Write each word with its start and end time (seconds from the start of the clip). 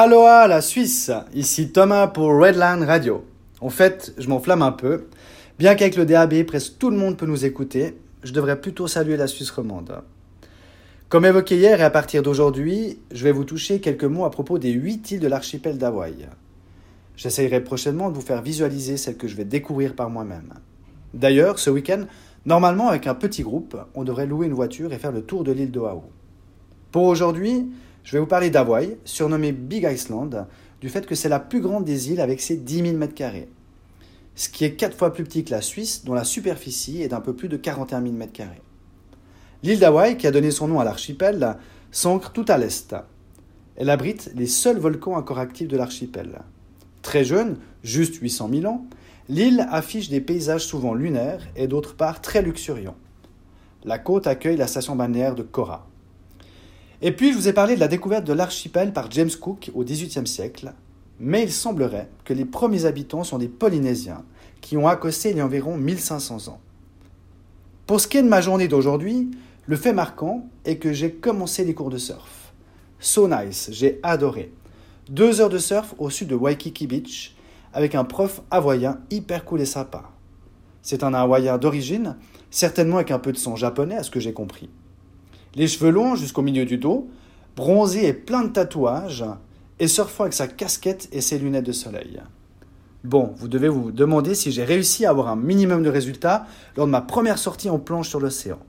Aloha 0.00 0.46
la 0.46 0.60
Suisse, 0.60 1.10
ici 1.34 1.72
Thomas 1.72 2.06
pour 2.06 2.28
Redline 2.28 2.84
Radio. 2.84 3.24
En 3.60 3.68
fait, 3.68 4.14
je 4.16 4.28
m'enflamme 4.28 4.62
un 4.62 4.70
peu. 4.70 5.06
Bien 5.58 5.74
qu'avec 5.74 5.96
le 5.96 6.06
DAB, 6.06 6.44
presque 6.44 6.78
tout 6.78 6.90
le 6.90 6.96
monde 6.96 7.16
peut 7.16 7.26
nous 7.26 7.44
écouter, 7.44 7.98
je 8.22 8.32
devrais 8.32 8.60
plutôt 8.60 8.86
saluer 8.86 9.16
la 9.16 9.26
Suisse 9.26 9.50
romande. 9.50 9.92
Comme 11.08 11.24
évoqué 11.24 11.56
hier 11.56 11.80
et 11.80 11.82
à 11.82 11.90
partir 11.90 12.22
d'aujourd'hui, 12.22 13.00
je 13.10 13.24
vais 13.24 13.32
vous 13.32 13.42
toucher 13.42 13.80
quelques 13.80 14.04
mots 14.04 14.24
à 14.24 14.30
propos 14.30 14.60
des 14.60 14.70
huit 14.70 15.10
îles 15.10 15.18
de 15.18 15.26
l'archipel 15.26 15.78
d'Hawaï. 15.78 16.28
J'essayerai 17.16 17.64
prochainement 17.64 18.08
de 18.08 18.14
vous 18.14 18.20
faire 18.20 18.40
visualiser 18.40 18.98
celles 18.98 19.16
que 19.16 19.26
je 19.26 19.34
vais 19.34 19.44
découvrir 19.44 19.96
par 19.96 20.10
moi-même. 20.10 20.54
D'ailleurs, 21.12 21.58
ce 21.58 21.70
week-end, 21.70 22.04
normalement 22.46 22.86
avec 22.86 23.08
un 23.08 23.16
petit 23.16 23.42
groupe, 23.42 23.76
on 23.96 24.04
devrait 24.04 24.26
louer 24.26 24.46
une 24.46 24.54
voiture 24.54 24.92
et 24.92 24.98
faire 24.98 25.10
le 25.10 25.22
tour 25.22 25.42
de 25.42 25.50
l'île 25.50 25.72
d'Oahu. 25.72 26.02
Pour 26.92 27.02
aujourd'hui, 27.02 27.66
je 28.04 28.12
vais 28.12 28.20
vous 28.20 28.26
parler 28.26 28.50
d'Hawaï, 28.50 28.96
surnommé 29.04 29.52
Big 29.52 29.84
Iceland, 29.84 30.46
du 30.80 30.88
fait 30.88 31.06
que 31.06 31.14
c'est 31.14 31.28
la 31.28 31.40
plus 31.40 31.60
grande 31.60 31.84
des 31.84 32.10
îles 32.10 32.20
avec 32.20 32.40
ses 32.40 32.56
10 32.56 32.92
000 32.92 32.98
m2. 32.98 33.46
Ce 34.34 34.48
qui 34.48 34.64
est 34.64 34.74
4 34.74 34.96
fois 34.96 35.12
plus 35.12 35.24
petit 35.24 35.44
que 35.44 35.50
la 35.50 35.60
Suisse, 35.60 36.04
dont 36.04 36.14
la 36.14 36.24
superficie 36.24 37.02
est 37.02 37.08
d'un 37.08 37.20
peu 37.20 37.34
plus 37.34 37.48
de 37.48 37.56
41 37.56 38.02
000 38.02 38.14
m2. 38.14 38.44
L'île 39.64 39.80
d'Hawaï, 39.80 40.16
qui 40.16 40.26
a 40.26 40.30
donné 40.30 40.52
son 40.52 40.68
nom 40.68 40.78
à 40.78 40.84
l'archipel, 40.84 41.56
s'ancre 41.90 42.32
tout 42.32 42.44
à 42.46 42.56
l'est. 42.56 42.94
Elle 43.76 43.90
abrite 43.90 44.30
les 44.34 44.46
seuls 44.46 44.78
volcans 44.78 45.16
encore 45.16 45.38
actifs 45.38 45.68
de 45.68 45.76
l'archipel. 45.76 46.42
Très 47.02 47.24
jeune, 47.24 47.58
juste 47.82 48.16
800 48.16 48.50
000 48.52 48.72
ans, 48.72 48.86
l'île 49.28 49.66
affiche 49.70 50.08
des 50.08 50.20
paysages 50.20 50.64
souvent 50.64 50.94
lunaires 50.94 51.42
et 51.56 51.66
d'autre 51.66 51.96
part 51.96 52.20
très 52.20 52.42
luxuriants. 52.42 52.96
La 53.84 53.98
côte 53.98 54.26
accueille 54.26 54.56
la 54.56 54.66
station 54.66 54.94
balnéaire 54.94 55.34
de 55.34 55.42
Kora. 55.42 55.87
Et 57.00 57.12
puis, 57.12 57.32
je 57.32 57.38
vous 57.38 57.46
ai 57.46 57.52
parlé 57.52 57.76
de 57.76 57.80
la 57.80 57.86
découverte 57.86 58.24
de 58.24 58.32
l'archipel 58.32 58.92
par 58.92 59.08
James 59.12 59.30
Cook 59.30 59.70
au 59.72 59.84
XVIIIe 59.84 60.26
siècle, 60.26 60.72
mais 61.20 61.44
il 61.44 61.52
semblerait 61.52 62.08
que 62.24 62.34
les 62.34 62.44
premiers 62.44 62.86
habitants 62.86 63.22
sont 63.22 63.38
des 63.38 63.46
Polynésiens, 63.46 64.24
qui 64.60 64.76
ont 64.76 64.88
accosté 64.88 65.30
il 65.30 65.36
y 65.36 65.40
a 65.40 65.44
environ 65.44 65.76
1500 65.76 66.48
ans. 66.48 66.60
Pour 67.86 68.00
ce 68.00 68.08
qui 68.08 68.18
est 68.18 68.22
de 68.22 68.28
ma 68.28 68.40
journée 68.40 68.66
d'aujourd'hui, 68.66 69.30
le 69.66 69.76
fait 69.76 69.92
marquant 69.92 70.48
est 70.64 70.78
que 70.78 70.92
j'ai 70.92 71.12
commencé 71.12 71.64
les 71.64 71.72
cours 71.72 71.90
de 71.90 71.98
surf. 71.98 72.52
So 72.98 73.28
nice, 73.28 73.68
j'ai 73.70 74.00
adoré. 74.02 74.52
Deux 75.08 75.40
heures 75.40 75.50
de 75.50 75.58
surf 75.58 75.94
au 75.98 76.10
sud 76.10 76.28
de 76.28 76.34
Waikiki 76.34 76.88
Beach, 76.88 77.36
avec 77.72 77.94
un 77.94 78.04
prof 78.04 78.42
hawaïen 78.50 78.98
hyper 79.10 79.44
cool 79.44 79.60
et 79.60 79.66
sympa. 79.66 80.10
C'est 80.82 81.04
un 81.04 81.14
hawaïen 81.14 81.58
d'origine, 81.58 82.16
certainement 82.50 82.96
avec 82.96 83.12
un 83.12 83.20
peu 83.20 83.30
de 83.30 83.38
son 83.38 83.54
japonais 83.54 83.96
à 83.96 84.02
ce 84.02 84.10
que 84.10 84.20
j'ai 84.20 84.32
compris 84.32 84.68
les 85.58 85.66
cheveux 85.66 85.90
longs 85.90 86.14
jusqu'au 86.14 86.40
milieu 86.40 86.64
du 86.64 86.78
dos, 86.78 87.08
bronzé 87.56 88.06
et 88.06 88.12
plein 88.12 88.44
de 88.44 88.50
tatouages, 88.50 89.24
et 89.80 89.88
surfant 89.88 90.22
avec 90.22 90.32
sa 90.32 90.46
casquette 90.46 91.08
et 91.10 91.20
ses 91.20 91.36
lunettes 91.36 91.66
de 91.66 91.72
soleil. 91.72 92.20
Bon, 93.02 93.32
vous 93.36 93.48
devez 93.48 93.68
vous 93.68 93.90
demander 93.90 94.36
si 94.36 94.52
j'ai 94.52 94.64
réussi 94.64 95.04
à 95.04 95.10
avoir 95.10 95.28
un 95.28 95.36
minimum 95.36 95.82
de 95.82 95.90
résultats 95.90 96.46
lors 96.76 96.86
de 96.86 96.92
ma 96.92 97.00
première 97.00 97.38
sortie 97.38 97.70
en 97.70 97.80
planche 97.80 98.08
sur 98.08 98.20
l'océan. 98.20 98.60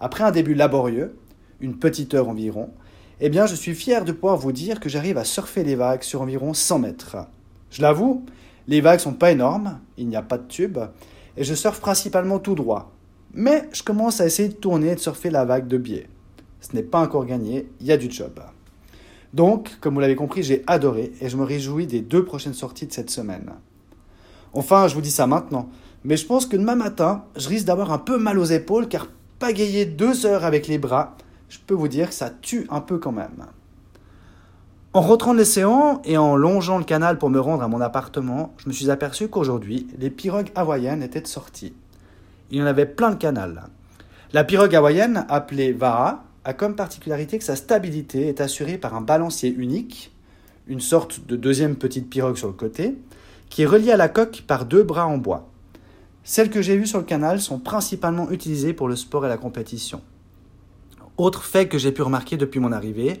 Après 0.00 0.22
un 0.22 0.32
début 0.32 0.54
laborieux, 0.54 1.16
une 1.60 1.78
petite 1.78 2.12
heure 2.12 2.28
environ, 2.28 2.68
eh 3.20 3.30
bien 3.30 3.46
je 3.46 3.54
suis 3.54 3.74
fier 3.74 4.04
de 4.04 4.12
pouvoir 4.12 4.36
vous 4.36 4.52
dire 4.52 4.80
que 4.80 4.90
j'arrive 4.90 5.16
à 5.16 5.24
surfer 5.24 5.64
les 5.64 5.76
vagues 5.76 6.02
sur 6.02 6.20
environ 6.20 6.52
100 6.52 6.78
mètres. 6.78 7.16
Je 7.70 7.80
l'avoue, 7.80 8.26
les 8.68 8.82
vagues 8.82 9.00
sont 9.00 9.14
pas 9.14 9.32
énormes, 9.32 9.80
il 9.96 10.08
n'y 10.08 10.16
a 10.16 10.22
pas 10.22 10.36
de 10.36 10.46
tube, 10.46 10.78
et 11.38 11.44
je 11.44 11.54
surfe 11.54 11.80
principalement 11.80 12.38
tout 12.38 12.54
droit, 12.54 12.92
mais 13.34 13.68
je 13.72 13.82
commence 13.82 14.20
à 14.20 14.26
essayer 14.26 14.48
de 14.48 14.54
tourner 14.54 14.90
et 14.90 14.94
de 14.94 15.00
surfer 15.00 15.30
la 15.30 15.44
vague 15.44 15.66
de 15.66 15.78
biais. 15.78 16.08
Ce 16.60 16.74
n'est 16.74 16.82
pas 16.82 17.00
encore 17.00 17.26
gagné, 17.26 17.68
il 17.80 17.86
y 17.86 17.92
a 17.92 17.96
du 17.96 18.10
job. 18.10 18.40
Donc, 19.32 19.78
comme 19.80 19.94
vous 19.94 20.00
l'avez 20.00 20.16
compris, 20.16 20.42
j'ai 20.42 20.62
adoré 20.66 21.12
et 21.20 21.28
je 21.28 21.36
me 21.36 21.44
réjouis 21.44 21.86
des 21.86 22.00
deux 22.00 22.24
prochaines 22.24 22.54
sorties 22.54 22.86
de 22.86 22.92
cette 22.92 23.10
semaine. 23.10 23.50
Enfin, 24.52 24.86
je 24.88 24.94
vous 24.94 25.00
dis 25.00 25.10
ça 25.10 25.26
maintenant, 25.26 25.70
mais 26.04 26.16
je 26.16 26.26
pense 26.26 26.44
que 26.44 26.56
demain 26.56 26.74
matin, 26.74 27.24
je 27.36 27.48
risque 27.48 27.66
d'avoir 27.66 27.92
un 27.92 27.98
peu 27.98 28.18
mal 28.18 28.38
aux 28.38 28.44
épaules 28.44 28.88
car 28.88 29.08
pagayer 29.38 29.86
deux 29.86 30.26
heures 30.26 30.44
avec 30.44 30.68
les 30.68 30.78
bras, 30.78 31.16
je 31.48 31.58
peux 31.66 31.74
vous 31.74 31.88
dire 31.88 32.08
que 32.10 32.14
ça 32.14 32.30
tue 32.30 32.66
un 32.70 32.80
peu 32.80 32.98
quand 32.98 33.12
même. 33.12 33.46
En 34.92 35.00
rentrant 35.00 35.32
de 35.32 35.38
l'océan 35.38 36.02
et 36.04 36.18
en 36.18 36.36
longeant 36.36 36.76
le 36.76 36.84
canal 36.84 37.16
pour 37.16 37.30
me 37.30 37.40
rendre 37.40 37.62
à 37.62 37.68
mon 37.68 37.80
appartement, 37.80 38.52
je 38.58 38.68
me 38.68 38.74
suis 38.74 38.90
aperçu 38.90 39.28
qu'aujourd'hui, 39.28 39.88
les 39.98 40.10
pirogues 40.10 40.52
hawaïennes 40.54 41.02
étaient 41.02 41.24
sorties 41.24 41.72
il 42.52 42.58
y 42.58 42.62
en 42.62 42.66
avait 42.66 42.86
plein 42.86 43.10
de 43.10 43.16
canals. 43.16 43.64
La 44.34 44.44
pirogue 44.44 44.74
hawaïenne, 44.76 45.24
appelée 45.30 45.72
Vaha, 45.72 46.22
a 46.44 46.52
comme 46.52 46.76
particularité 46.76 47.38
que 47.38 47.44
sa 47.44 47.56
stabilité 47.56 48.28
est 48.28 48.42
assurée 48.42 48.76
par 48.76 48.94
un 48.94 49.00
balancier 49.00 49.48
unique, 49.50 50.12
une 50.66 50.80
sorte 50.80 51.26
de 51.26 51.36
deuxième 51.36 51.76
petite 51.76 52.10
pirogue 52.10 52.36
sur 52.36 52.48
le 52.48 52.52
côté, 52.52 52.94
qui 53.48 53.62
est 53.62 53.66
reliée 53.66 53.92
à 53.92 53.96
la 53.96 54.10
coque 54.10 54.44
par 54.46 54.66
deux 54.66 54.82
bras 54.82 55.06
en 55.06 55.16
bois. 55.16 55.48
Celles 56.24 56.50
que 56.50 56.60
j'ai 56.60 56.76
vues 56.76 56.86
sur 56.86 56.98
le 56.98 57.04
canal 57.04 57.40
sont 57.40 57.58
principalement 57.58 58.30
utilisées 58.30 58.74
pour 58.74 58.86
le 58.86 58.96
sport 58.96 59.24
et 59.24 59.30
la 59.30 59.38
compétition. 59.38 60.02
Autre 61.16 61.44
fait 61.44 61.68
que 61.68 61.78
j'ai 61.78 61.92
pu 61.92 62.02
remarquer 62.02 62.36
depuis 62.36 62.60
mon 62.60 62.72
arrivée, 62.72 63.18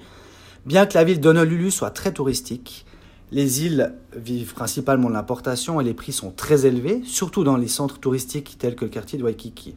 bien 0.66 0.84
que 0.84 0.94
la 0.94 1.04
ville 1.04 1.20
d'Honolulu 1.20 1.70
soit 1.70 1.90
très 1.90 2.12
touristique, 2.12 2.84
les 3.32 3.64
îles 3.64 3.94
vivent 4.14 4.52
principalement 4.52 5.08
de 5.08 5.14
l'importation 5.14 5.80
et 5.80 5.84
les 5.84 5.94
prix 5.94 6.12
sont 6.12 6.30
très 6.30 6.66
élevés, 6.66 7.00
surtout 7.04 7.44
dans 7.44 7.56
les 7.56 7.66
centres 7.66 7.98
touristiques 7.98 8.56
tels 8.58 8.76
que 8.76 8.84
le 8.84 8.90
quartier 8.90 9.18
de 9.18 9.24
Waikiki. 9.24 9.74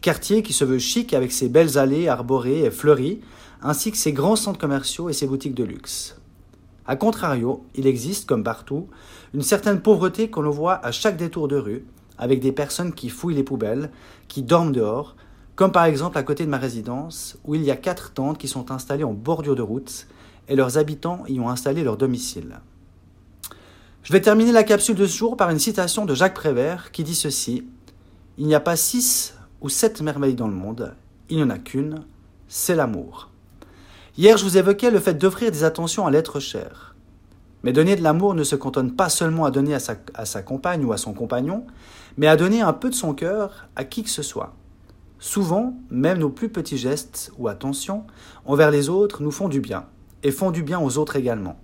Quartier 0.00 0.42
qui 0.42 0.54
se 0.54 0.64
veut 0.64 0.78
chic 0.78 1.12
avec 1.12 1.30
ses 1.30 1.50
belles 1.50 1.76
allées 1.76 2.08
arborées 2.08 2.60
et 2.60 2.70
fleuries, 2.70 3.20
ainsi 3.62 3.90
que 3.90 3.98
ses 3.98 4.14
grands 4.14 4.36
centres 4.36 4.58
commerciaux 4.58 5.10
et 5.10 5.12
ses 5.12 5.26
boutiques 5.26 5.54
de 5.54 5.64
luxe. 5.64 6.16
A 6.86 6.96
contrario, 6.96 7.64
il 7.74 7.86
existe, 7.86 8.26
comme 8.26 8.44
partout, 8.44 8.88
une 9.34 9.42
certaine 9.42 9.80
pauvreté 9.80 10.30
qu'on 10.30 10.48
voit 10.48 10.84
à 10.84 10.90
chaque 10.90 11.18
détour 11.18 11.48
de 11.48 11.56
rue, 11.56 11.84
avec 12.16 12.40
des 12.40 12.52
personnes 12.52 12.94
qui 12.94 13.10
fouillent 13.10 13.34
les 13.34 13.42
poubelles, 13.42 13.90
qui 14.28 14.42
dorment 14.42 14.72
dehors, 14.72 15.16
comme 15.54 15.72
par 15.72 15.84
exemple 15.84 16.16
à 16.16 16.22
côté 16.22 16.46
de 16.46 16.50
ma 16.50 16.58
résidence, 16.58 17.36
où 17.44 17.54
il 17.54 17.62
y 17.62 17.70
a 17.70 17.76
quatre 17.76 18.12
tentes 18.14 18.38
qui 18.38 18.48
sont 18.48 18.70
installées 18.70 19.04
en 19.04 19.12
bordure 19.12 19.54
de 19.54 19.62
route 19.62 20.06
et 20.48 20.56
leurs 20.56 20.78
habitants 20.78 21.24
y 21.28 21.40
ont 21.40 21.48
installé 21.48 21.82
leur 21.82 21.96
domicile. 21.96 22.60
Je 24.02 24.12
vais 24.12 24.20
terminer 24.20 24.52
la 24.52 24.64
capsule 24.64 24.96
de 24.96 25.06
ce 25.06 25.16
jour 25.16 25.36
par 25.36 25.50
une 25.50 25.58
citation 25.58 26.04
de 26.04 26.14
Jacques 26.14 26.34
Prévert 26.34 26.92
qui 26.92 27.04
dit 27.04 27.14
ceci 27.14 27.64
Il 28.36 28.46
n'y 28.46 28.54
a 28.54 28.60
pas 28.60 28.76
six 28.76 29.34
ou 29.62 29.70
sept 29.70 30.02
merveilles 30.02 30.34
dans 30.34 30.48
le 30.48 30.54
monde, 30.54 30.94
il 31.30 31.38
n'y 31.38 31.42
en 31.42 31.48
a 31.48 31.58
qu'une, 31.58 32.04
c'est 32.46 32.74
l'amour. 32.74 33.30
Hier, 34.18 34.36
je 34.36 34.44
vous 34.44 34.58
évoquais 34.58 34.90
le 34.90 35.00
fait 35.00 35.14
d'offrir 35.14 35.50
des 35.50 35.64
attentions 35.64 36.06
à 36.06 36.10
l'être 36.10 36.38
cher. 36.38 36.94
Mais 37.62 37.72
donner 37.72 37.96
de 37.96 38.02
l'amour 38.02 38.34
ne 38.34 38.44
se 38.44 38.56
cantonne 38.56 38.92
pas 38.92 39.08
seulement 39.08 39.46
à 39.46 39.50
donner 39.50 39.74
à 39.74 39.80
sa, 39.80 39.96
à 40.12 40.26
sa 40.26 40.42
compagne 40.42 40.84
ou 40.84 40.92
à 40.92 40.98
son 40.98 41.14
compagnon, 41.14 41.64
mais 42.18 42.26
à 42.26 42.36
donner 42.36 42.60
un 42.60 42.74
peu 42.74 42.90
de 42.90 42.94
son 42.94 43.14
cœur 43.14 43.68
à 43.74 43.84
qui 43.84 44.02
que 44.02 44.10
ce 44.10 44.22
soit. 44.22 44.54
Souvent, 45.18 45.74
même 45.88 46.18
nos 46.18 46.28
plus 46.28 46.50
petits 46.50 46.76
gestes 46.76 47.32
ou 47.38 47.48
attentions 47.48 48.04
envers 48.44 48.70
les 48.70 48.90
autres 48.90 49.22
nous 49.22 49.30
font 49.30 49.48
du 49.48 49.60
bien 49.60 49.86
et 50.24 50.32
font 50.32 50.50
du 50.50 50.64
bien 50.64 50.80
aux 50.80 50.98
autres 50.98 51.14
également. 51.14 51.60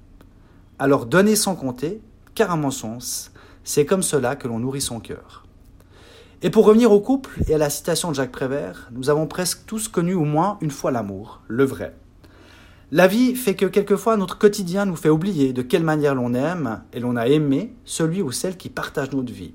Alors 0.78 1.06
donner 1.06 1.34
sans 1.34 1.56
compter, 1.56 2.00
car 2.34 2.52
à 2.52 2.56
mon 2.56 2.70
sens, 2.70 3.32
c'est 3.64 3.86
comme 3.86 4.02
cela 4.02 4.36
que 4.36 4.46
l'on 4.46 4.60
nourrit 4.60 4.80
son 4.80 5.00
cœur. 5.00 5.44
Et 6.42 6.50
pour 6.50 6.64
revenir 6.64 6.92
au 6.92 7.00
couple 7.00 7.42
et 7.48 7.54
à 7.54 7.58
la 7.58 7.68
citation 7.68 8.10
de 8.10 8.14
Jacques 8.14 8.32
Prévert, 8.32 8.88
nous 8.92 9.10
avons 9.10 9.26
presque 9.26 9.66
tous 9.66 9.88
connu 9.88 10.14
au 10.14 10.24
moins 10.24 10.58
une 10.60 10.70
fois 10.70 10.90
l'amour, 10.90 11.40
le 11.48 11.64
vrai. 11.64 11.94
La 12.92 13.06
vie 13.06 13.34
fait 13.34 13.54
que 13.54 13.66
quelquefois 13.66 14.16
notre 14.16 14.38
quotidien 14.38 14.84
nous 14.84 14.96
fait 14.96 15.10
oublier 15.10 15.52
de 15.52 15.62
quelle 15.62 15.84
manière 15.84 16.14
l'on 16.14 16.34
aime 16.34 16.82
et 16.92 17.00
l'on 17.00 17.16
a 17.16 17.28
aimé 17.28 17.74
celui 17.84 18.22
ou 18.22 18.32
celle 18.32 18.56
qui 18.56 18.68
partage 18.68 19.12
notre 19.12 19.32
vie. 19.32 19.54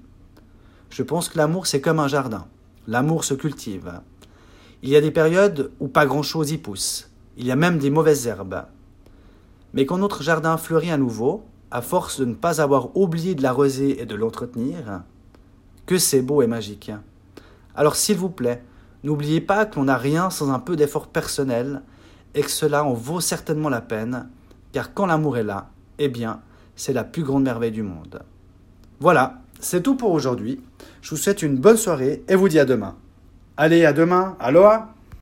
Je 0.90 1.04
pense 1.04 1.28
que 1.30 1.38
l'amour 1.38 1.68
c'est 1.68 1.82
comme 1.82 2.00
un 2.00 2.08
jardin. 2.08 2.48
L'amour 2.88 3.24
se 3.24 3.34
cultive. 3.34 4.00
Il 4.84 4.90
y 4.90 4.96
a 4.96 5.02
des 5.02 5.12
périodes 5.12 5.72
où 5.80 5.88
pas 5.88 6.06
grand-chose 6.06 6.52
y 6.52 6.58
pousse. 6.58 7.10
Il 7.36 7.46
y 7.46 7.52
a 7.52 7.56
même 7.56 7.80
des 7.80 7.90
mauvaises 7.90 8.28
herbes. 8.28 8.66
Mais 9.76 9.86
quand 9.86 9.98
notre 9.98 10.24
jardin 10.24 10.58
fleurit 10.58 10.90
à 10.90 10.98
nouveau, 10.98 11.44
à 11.70 11.82
force 11.82 12.22
de 12.22 12.26
ne 12.26 12.34
pas 12.34 12.62
avoir 12.62 12.96
oublié 12.96 13.36
de 13.36 13.44
l'arroser 13.44 14.02
et 14.02 14.06
de 14.06 14.16
l'entretenir, 14.16 15.04
que 15.86 15.98
c'est 15.98 16.22
beau 16.22 16.42
et 16.42 16.48
magique. 16.48 16.92
Alors 17.76 17.98
s'il 17.98 18.16
vous 18.16 18.30
plaît, 18.30 18.64
n'oubliez 19.04 19.42
pas 19.42 19.66
que 19.66 19.76
l'on 19.76 19.86
n'a 19.86 19.98
rien 19.98 20.30
sans 20.30 20.52
un 20.52 20.60
peu 20.60 20.78
d'effort 20.78 21.08
personnel 21.08 21.82
et 22.34 22.42
que 22.42 22.50
cela 22.50 22.86
en 22.86 22.94
vaut 22.94 23.20
certainement 23.20 23.70
la 23.70 23.82
peine, 23.82 24.30
car 24.72 24.94
quand 24.94 25.06
l'amour 25.06 25.38
est 25.38 25.44
là, 25.44 25.70
eh 26.00 26.08
bien, 26.08 26.40
c'est 26.78 26.94
la 26.94 27.04
plus 27.04 27.24
grande 27.24 27.44
merveille 27.44 27.72
du 27.72 27.84
monde. 27.84 28.24
Voilà, 29.02 29.42
c'est 29.60 29.84
tout 29.84 29.96
pour 29.96 30.12
aujourd'hui. 30.12 30.62
Je 31.02 31.10
vous 31.10 31.18
souhaite 31.18 31.42
une 31.42 31.58
bonne 31.58 31.78
soirée 31.78 32.24
et 32.30 32.36
vous 32.36 32.48
dis 32.48 32.60
à 32.60 32.66
demain. 32.66 32.96
Allez, 33.58 33.84
à 33.84 33.92
demain, 33.92 34.38
aloha 34.40 34.95